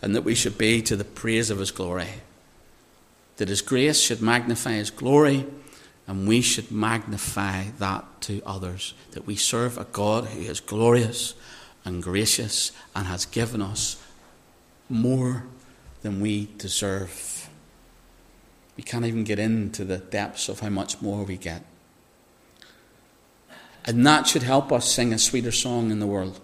[0.00, 2.08] And that we should be to the praise of his glory
[3.36, 5.46] that His grace should magnify His glory,
[6.12, 8.92] and we should magnify that to others.
[9.12, 11.32] That we serve a God who is glorious
[11.86, 13.96] and gracious and has given us
[14.90, 15.46] more
[16.02, 17.48] than we deserve.
[18.76, 21.64] We can't even get into the depths of how much more we get.
[23.86, 26.40] And that should help us sing a sweeter song in the world.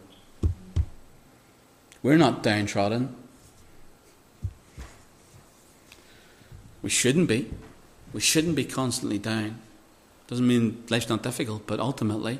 [2.03, 3.15] We're not downtrodden.
[6.81, 7.51] We shouldn't be.
[8.12, 9.59] We shouldn't be constantly down.
[10.27, 12.38] Doesn't mean life's not difficult, but ultimately,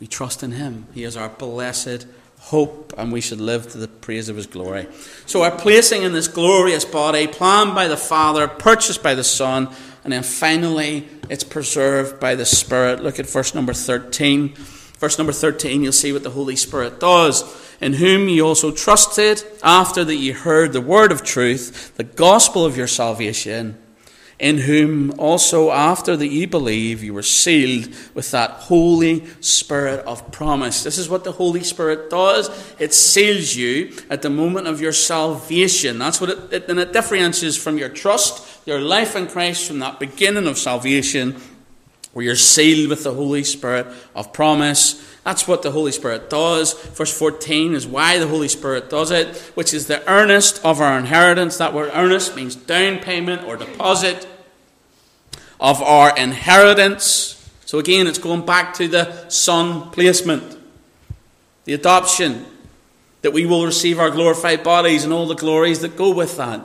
[0.00, 0.86] we trust in Him.
[0.94, 2.06] He is our blessed
[2.38, 4.86] hope, and we should live to the praise of His glory.
[5.26, 9.68] So, our placing in this glorious body, planned by the Father, purchased by the Son,
[10.04, 13.02] and then finally, it's preserved by the Spirit.
[13.02, 14.54] Look at verse number 13.
[14.98, 17.42] Verse number 13, you'll see what the Holy Spirit does
[17.80, 22.64] in whom ye also trusted, after that ye heard the word of truth, the gospel
[22.64, 23.76] of your salvation,
[24.44, 30.30] in whom also after that you believe, you were sealed with that Holy Spirit of
[30.32, 30.82] promise.
[30.82, 32.50] This is what the Holy Spirit does.
[32.78, 35.98] It seals you at the moment of your salvation.
[35.98, 39.98] That's what it, and it differentiates from your trust, your life in Christ, from that
[39.98, 41.40] beginning of salvation,
[42.12, 46.74] where you're sealed with the Holy Spirit of promise that's what the Holy Spirit does.
[46.74, 50.98] Verse 14 is why the Holy Spirit does it, which is the earnest of our
[50.98, 51.56] inheritance.
[51.56, 54.26] That word earnest means down payment or deposit
[55.64, 57.50] of our inheritance.
[57.64, 60.58] So again, it's going back to the son placement,
[61.64, 62.44] the adoption,
[63.22, 66.60] that we will receive our glorified bodies and all the glories that go with that.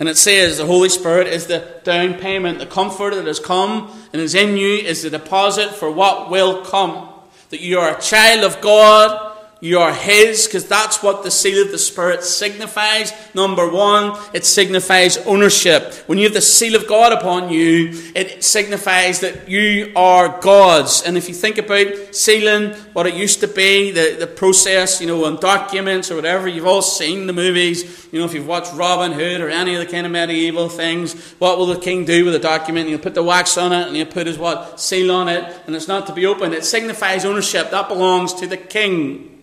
[0.00, 3.88] And it says the Holy Spirit is the down payment, the comfort that has come
[4.12, 7.08] and is in you is the deposit for what will come
[7.50, 9.33] that you are a child of God,
[9.64, 13.14] you are His, because that's what the seal of the Spirit signifies.
[13.34, 15.94] Number one, it signifies ownership.
[16.06, 21.00] When you have the seal of God upon you, it signifies that you are God's.
[21.04, 25.06] And if you think about sealing, what it used to be, the, the process, you
[25.06, 28.06] know, on documents or whatever, you've all seen the movies.
[28.12, 31.18] You know, if you've watched Robin Hood or any of the kind of medieval things,
[31.38, 32.90] what will the king do with a document?
[32.90, 34.78] He'll put the wax on it and he'll put his what?
[34.78, 36.52] Seal on it, and it's not to be opened.
[36.52, 37.70] It signifies ownership.
[37.70, 39.33] That belongs to the king.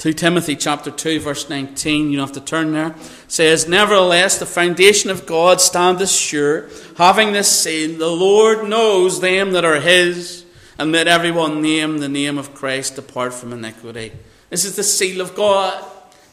[0.00, 2.94] 2 Timothy chapter 2 verse 19, you don't have to turn there,
[3.28, 9.52] says, Nevertheless, the foundation of God standeth sure, having this seal, the Lord knows them
[9.52, 10.46] that are his,
[10.78, 14.12] and let everyone name the name of Christ depart from iniquity.
[14.48, 15.84] This is the seal of God,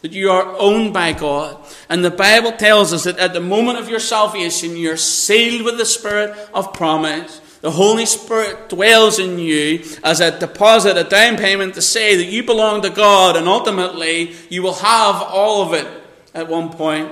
[0.02, 1.58] that you are owned by God.
[1.90, 5.78] And the Bible tells us that at the moment of your salvation, you're sealed with
[5.78, 7.42] the Spirit of promise.
[7.62, 12.26] The Holy Spirit dwells in you as a deposit, a down payment to say that
[12.26, 15.88] you belong to God and ultimately you will have all of it
[16.36, 17.12] at one point.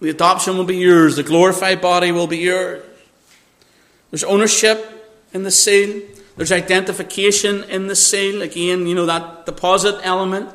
[0.00, 2.84] The adoption will be yours, the glorified body will be yours.
[4.10, 4.88] There's ownership
[5.32, 6.02] in the seal,
[6.36, 8.42] there's identification in the seal.
[8.42, 10.50] Again, you know, that deposit element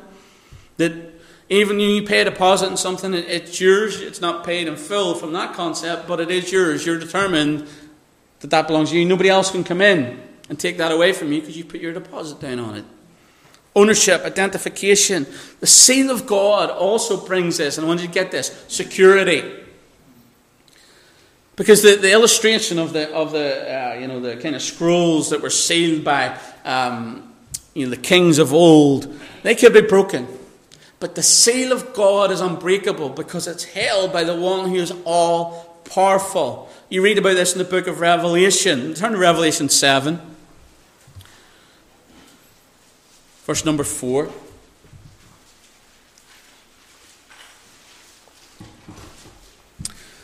[0.76, 1.07] that
[1.50, 4.00] even when you pay a deposit in something, it's yours.
[4.00, 6.84] It's not paid in full from that concept, but it is yours.
[6.84, 7.66] You're determined
[8.40, 9.04] that that belongs to you.
[9.06, 10.20] Nobody else can come in
[10.50, 12.84] and take that away from you because you put your deposit down on it.
[13.74, 15.26] Ownership, identification.
[15.60, 19.64] The seal of God also brings this, and I want you to get this security.
[21.56, 25.30] Because the, the illustration of the, of the uh, you know, the kind of scrolls
[25.30, 27.32] that were sealed by um,
[27.74, 30.28] you know, the kings of old, they could be broken.
[31.00, 34.92] But the seal of God is unbreakable because it's held by the one who is
[35.04, 36.68] all powerful.
[36.88, 38.94] You read about this in the book of Revelation.
[38.94, 40.20] Turn to Revelation 7,
[43.44, 44.28] verse number 4.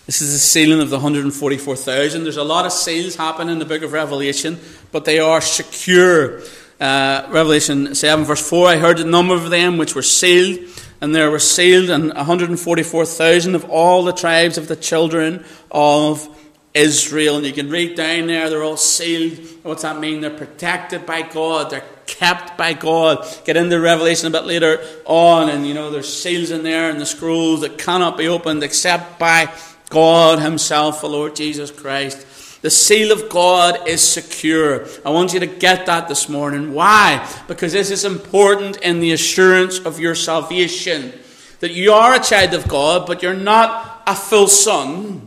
[0.06, 2.24] This is the sealing of the 144,000.
[2.24, 4.60] There's a lot of seals happening in the book of Revelation,
[4.92, 6.42] but they are secure.
[6.80, 10.58] Uh, Revelation 7, verse 4 I heard the number of them which were sealed,
[11.00, 16.28] and there were sealed and 144,000 of all the tribes of the children of
[16.74, 17.36] Israel.
[17.36, 19.38] And you can read down there, they're all sealed.
[19.62, 20.20] What's that mean?
[20.20, 23.26] They're protected by God, they're kept by God.
[23.44, 27.00] Get into Revelation a bit later on, and you know, there's seals in there and
[27.00, 29.52] the scrolls that cannot be opened except by
[29.88, 32.26] God Himself, the Lord Jesus Christ.
[32.64, 34.86] The seal of God is secure.
[35.04, 36.72] I want you to get that this morning.
[36.72, 37.28] Why?
[37.46, 41.12] Because this is important in the assurance of your salvation.
[41.60, 45.26] That you are a child of God, but you're not a full son.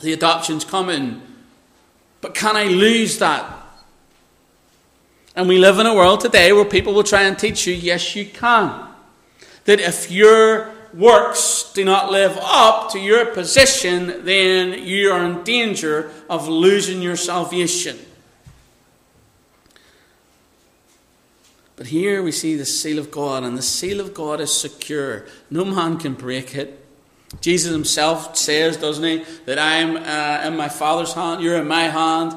[0.00, 1.20] The adoption's coming.
[2.22, 3.54] But can I lose that?
[5.36, 8.16] And we live in a world today where people will try and teach you, yes,
[8.16, 8.88] you can.
[9.66, 15.42] That if you're works do not live up to your position, then you are in
[15.42, 17.98] danger of losing your salvation.
[21.76, 25.24] But here we see the seal of God, and the seal of God is secure.
[25.50, 26.78] No man can break it.
[27.40, 31.66] Jesus himself says, doesn't he, that I am uh, in my Father's hand, you're in
[31.66, 32.34] my hand,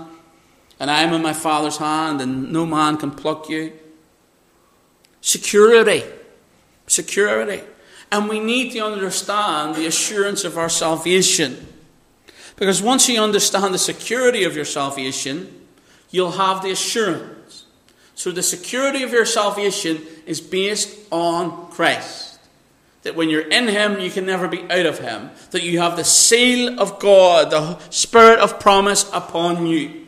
[0.79, 3.73] and I am in my Father's hand, and no man can pluck you.
[5.21, 6.03] Security.
[6.87, 7.61] Security.
[8.11, 11.67] And we need to understand the assurance of our salvation.
[12.55, 15.67] Because once you understand the security of your salvation,
[16.09, 17.65] you'll have the assurance.
[18.13, 22.39] So the security of your salvation is based on Christ.
[23.03, 25.31] That when you're in Him, you can never be out of Him.
[25.51, 30.07] That you have the seal of God, the Spirit of promise upon you.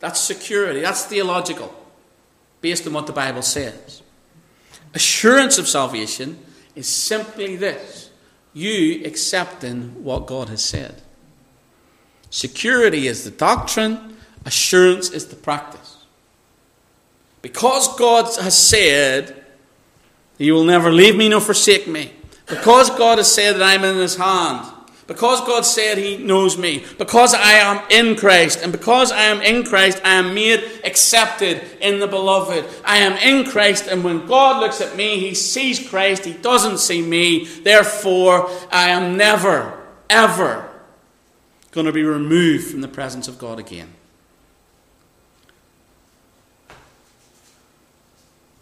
[0.00, 0.80] That's security.
[0.80, 1.74] That's theological,
[2.60, 4.02] based on what the Bible says
[4.96, 6.38] assurance of salvation
[6.74, 8.10] is simply this
[8.52, 11.02] you accepting what God has said.
[12.30, 14.16] Security is the doctrine,
[14.46, 16.04] assurance is the practice.
[17.42, 19.44] Because God has said,
[20.38, 22.12] He will never leave me nor forsake me,
[22.46, 24.66] because God has said that I'm in His hand,
[25.06, 29.40] because God said He knows me, because I am in Christ, and because I am
[29.40, 32.64] in Christ, I am made accepted in the beloved.
[32.84, 36.78] I am in Christ, and when God looks at me, He sees Christ, He doesn't
[36.78, 37.44] see me.
[37.44, 40.68] Therefore, I am never, ever
[41.70, 43.92] going to be removed from the presence of God again.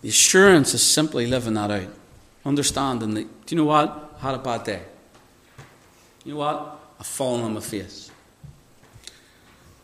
[0.03, 1.89] The assurance is simply living that out.
[2.45, 4.17] Understanding that, do you know what?
[4.19, 4.83] I had a bad day.
[6.25, 6.81] You know what?
[6.99, 8.11] I've fallen on my face.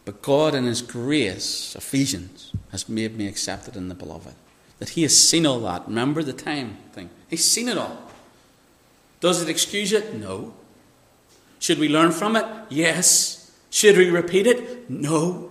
[0.04, 4.34] But God, in His grace, Ephesians, has made me accepted in the beloved.
[4.78, 5.86] That He has seen all that.
[5.86, 7.10] Remember the time thing?
[7.28, 7.96] He's seen it all.
[9.20, 10.14] Does it excuse it?
[10.14, 10.54] No.
[11.58, 12.46] Should we learn from it?
[12.70, 13.52] Yes.
[13.68, 14.88] Should we repeat it?
[14.88, 15.50] No.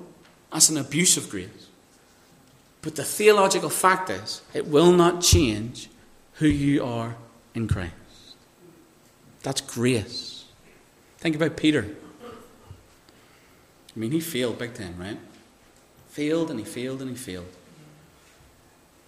[0.51, 1.67] That's an abuse of grace.
[2.81, 5.89] But the theological fact is, it will not change
[6.33, 7.15] who you are
[7.53, 7.93] in Christ.
[9.43, 10.28] That's grace.
[11.19, 11.85] Think about Peter.
[12.23, 15.19] I mean, he failed big time, right?
[16.09, 17.49] Failed and he failed and he failed.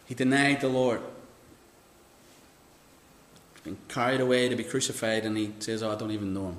[0.08, 1.02] He denied the Lord.
[3.54, 6.48] He's been carried away to be crucified and he says, Oh, I don't even know
[6.48, 6.58] him.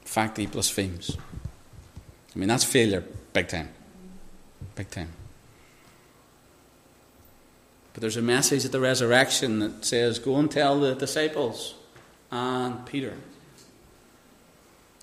[0.00, 1.16] In fact, he blasphemes.
[2.34, 3.68] I mean, that's failure big time.
[4.74, 5.12] Big time.
[7.92, 11.74] But there's a message at the resurrection that says, Go and tell the disciples
[12.32, 13.14] and Peter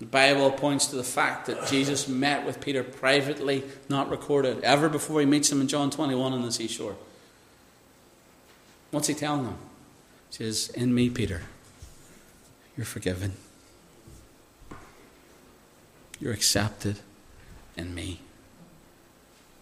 [0.00, 4.88] the Bible points to the fact that Jesus met with Peter privately, not recorded, ever
[4.88, 6.96] before he meets him in John 21 on the seashore.
[8.90, 9.58] What's he telling them?
[10.30, 11.42] He says, In me, Peter,
[12.78, 13.34] you're forgiven.
[16.18, 17.00] You're accepted
[17.76, 18.20] in me.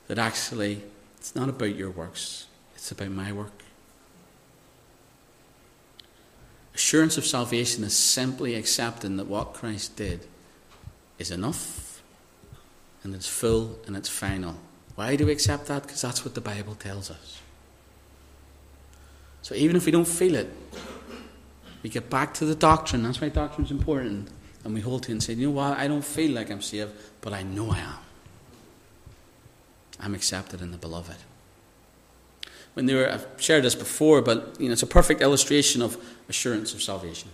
[0.07, 0.83] That actually,
[1.17, 3.58] it's not about your works, it's about my work.
[6.89, 10.27] Assurance of salvation is simply accepting that what Christ did
[11.19, 12.01] is enough
[13.05, 14.55] and it's full and it's final.
[14.95, 15.83] Why do we accept that?
[15.83, 17.43] Because that's what the Bible tells us.
[19.43, 20.51] So even if we don't feel it,
[21.83, 23.03] we get back to the doctrine.
[23.03, 24.31] That's why doctrine is important.
[24.65, 25.77] And we hold to it and say, you know what?
[25.77, 27.99] I don't feel like I'm saved, but I know I am.
[30.01, 31.17] I'm accepted in the beloved.
[32.79, 35.97] When they were, I've shared this before, but you know, it's a perfect illustration of
[36.29, 37.29] assurance of salvation.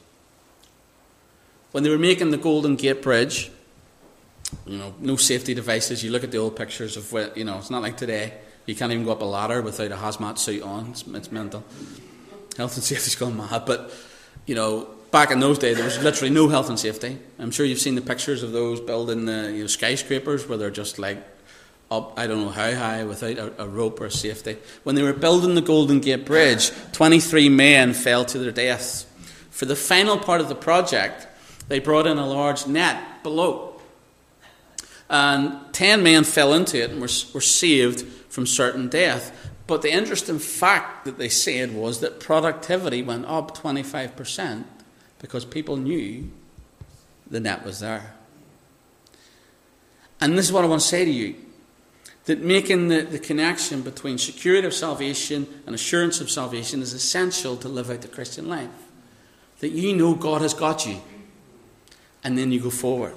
[1.72, 3.51] When they were making the Golden Gate Bridge,
[4.66, 6.03] you know, no safety devices.
[6.03, 8.32] You look at the old pictures of what, you know, it's not like today.
[8.64, 10.88] You can't even go up a ladder without a hazmat suit on.
[10.88, 11.62] It's, it's mental.
[12.57, 13.64] Health and safety's gone mad.
[13.66, 13.92] But,
[14.47, 17.18] you know, back in those days, there was literally no health and safety.
[17.38, 20.70] I'm sure you've seen the pictures of those building the you know, skyscrapers where they're
[20.70, 21.22] just like
[21.91, 24.57] up, I don't know how high, without a, a rope or safety.
[24.82, 29.07] When they were building the Golden Gate Bridge, 23 men fell to their deaths.
[29.51, 31.28] For the final part of the project,
[31.68, 33.80] they brought in a large net below.
[35.09, 39.51] And 10 men fell into it and were, were saved from certain death.
[39.66, 44.64] But the interesting fact that they said was that productivity went up 25%
[45.20, 46.30] because people knew
[47.30, 48.14] the net was there.
[50.20, 51.35] And this is what I want to say to you
[52.27, 57.57] that making the, the connection between security of salvation and assurance of salvation is essential
[57.59, 58.70] to live out the Christian life.
[59.61, 61.01] That you know God has got you
[62.22, 63.14] and then you go forward.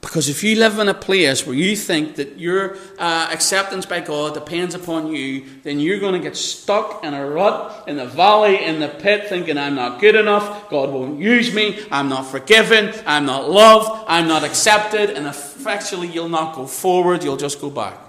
[0.00, 4.00] Because if you live in a place where you think that your uh, acceptance by
[4.00, 8.04] God depends upon you, then you're going to get stuck in a rut, in the
[8.04, 12.24] valley, in the pit, thinking, I'm not good enough, God won't use me, I'm not
[12.24, 17.58] forgiven, I'm not loved, I'm not accepted, and effectually you'll not go forward, you'll just
[17.58, 18.03] go back.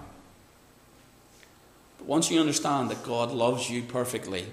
[2.06, 4.46] Once you understand that God loves you perfectly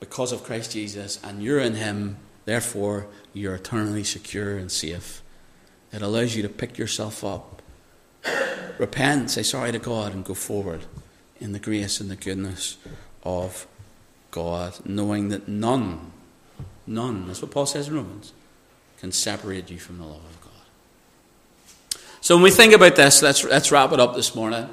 [0.00, 5.22] because of Christ Jesus, and you're in Him, Therefore, you're eternally secure and safe.
[5.92, 7.62] It allows you to pick yourself up,
[8.78, 10.84] repent, say sorry to God, and go forward
[11.40, 12.76] in the grace and the goodness
[13.22, 13.66] of
[14.30, 16.12] God, knowing that none,
[16.86, 18.32] none, that's what Paul says in Romans,
[18.98, 22.00] can separate you from the love of God.
[22.20, 24.68] So when we think about this, let's, let's wrap it up this morning.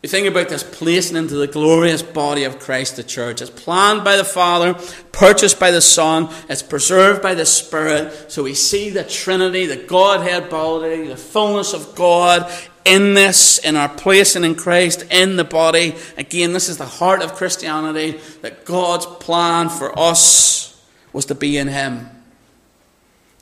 [0.00, 3.42] We think about this placing into the glorious body of Christ, the church.
[3.42, 4.74] It's planned by the Father,
[5.10, 8.30] purchased by the Son, it's preserved by the Spirit.
[8.30, 12.48] So we see the Trinity, the Godhead body, the fullness of God
[12.84, 15.96] in this, in our placing in Christ, in the body.
[16.16, 20.80] Again, this is the heart of Christianity, that God's plan for us
[21.12, 22.08] was to be in Him,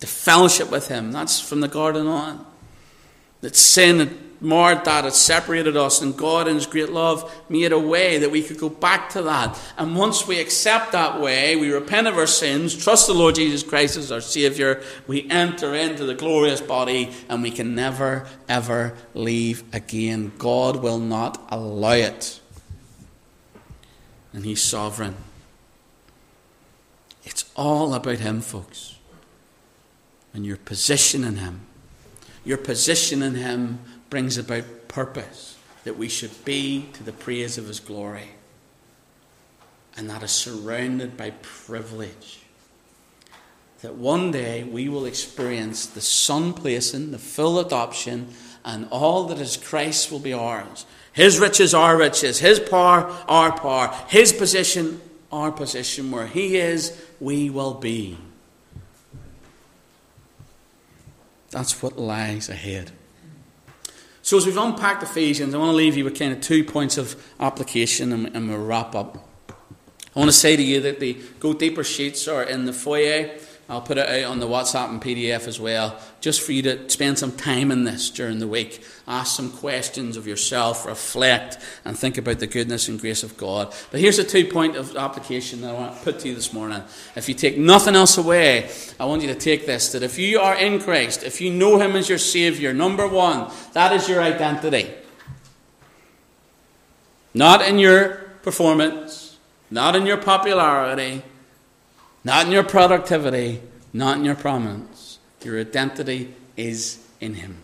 [0.01, 1.13] to fellowship with Him.
[1.13, 2.47] That's from the garden on.
[3.43, 7.78] That sin marred that, it separated us, and God, in His great love, made a
[7.78, 9.59] way that we could go back to that.
[9.76, 13.62] And once we accept that way, we repent of our sins, trust the Lord Jesus
[13.62, 18.95] Christ as our Saviour, we enter into the glorious body, and we can never, ever
[19.14, 20.32] leave again.
[20.39, 22.41] God will not allow it.
[24.32, 25.16] And He's sovereign.
[27.24, 28.97] It's all about Him, folks.
[30.32, 31.62] And your position in Him.
[32.45, 33.80] Your position in Him
[34.11, 38.31] brings about purpose, that we should be to the praise of His glory.
[39.97, 42.41] And that is surrounded by privilege.
[43.83, 48.29] That one day we will experience the Son placing, the full adoption,
[48.65, 50.87] and all that is Christ will be ours.
[51.13, 52.41] His riches, our riches.
[52.41, 53.95] His power, our power.
[54.09, 55.01] His position,
[55.33, 56.11] our position.
[56.11, 58.19] Where He is, we will be.
[61.51, 62.93] That's what lies ahead.
[64.27, 66.99] So, as we've unpacked Ephesians, I want to leave you with kind of two points
[66.99, 69.29] of application and, and we'll wrap up.
[69.49, 73.31] I want to say to you that the Go Deeper sheets are in the foyer.
[73.69, 76.89] I'll put it out on the WhatsApp and PDF as well, just for you to
[76.89, 78.85] spend some time in this during the week.
[79.09, 83.75] Ask some questions of yourself, reflect, and think about the goodness and grace of God.
[83.91, 86.53] But here's a two point of application that I want to put to you this
[86.53, 86.81] morning.
[87.17, 90.39] If you take nothing else away, I want you to take this that if you
[90.39, 94.23] are in Christ, if you know Him as your Savior, number one, that is your
[94.23, 94.95] identity.
[97.35, 99.39] Not in your performance,
[99.73, 101.25] not in your popularity
[102.27, 103.62] not in your productivity,
[103.93, 105.20] not in your prominence.
[105.45, 107.59] Your identity is in Him.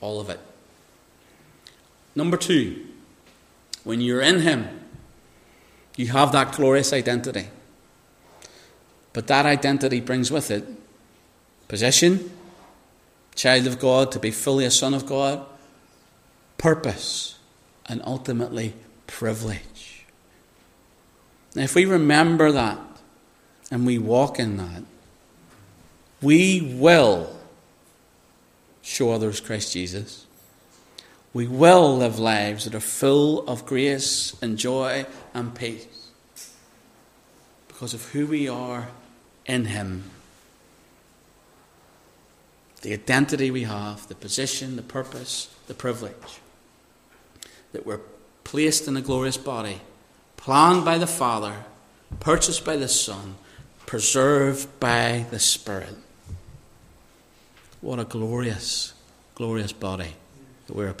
[0.00, 0.40] All of it.
[2.14, 2.86] Number two,
[3.84, 4.66] when you're in Him,
[5.94, 7.48] you have that glorious identity.
[9.12, 10.66] But that identity brings with it
[11.68, 12.30] position,
[13.34, 15.44] child of God, to be fully a son of God,
[16.56, 17.38] purpose,
[17.84, 18.72] and ultimately
[19.06, 20.06] privilege.
[21.54, 22.89] Now, if we remember that,
[23.70, 24.82] and we walk in that,
[26.20, 27.36] we will
[28.82, 30.26] show others Christ Jesus.
[31.32, 36.10] We will live lives that are full of grace and joy and peace
[37.68, 38.88] because of who we are
[39.46, 40.10] in Him.
[42.82, 46.40] The identity we have, the position, the purpose, the privilege.
[47.72, 48.00] That we're
[48.42, 49.80] placed in a glorious body
[50.36, 51.64] planned by the Father,
[52.18, 53.36] purchased by the Son,
[53.90, 55.96] preserved by the Spirit.
[57.80, 58.94] What a glorious,
[59.34, 60.12] glorious body
[60.68, 60.98] that we're upon.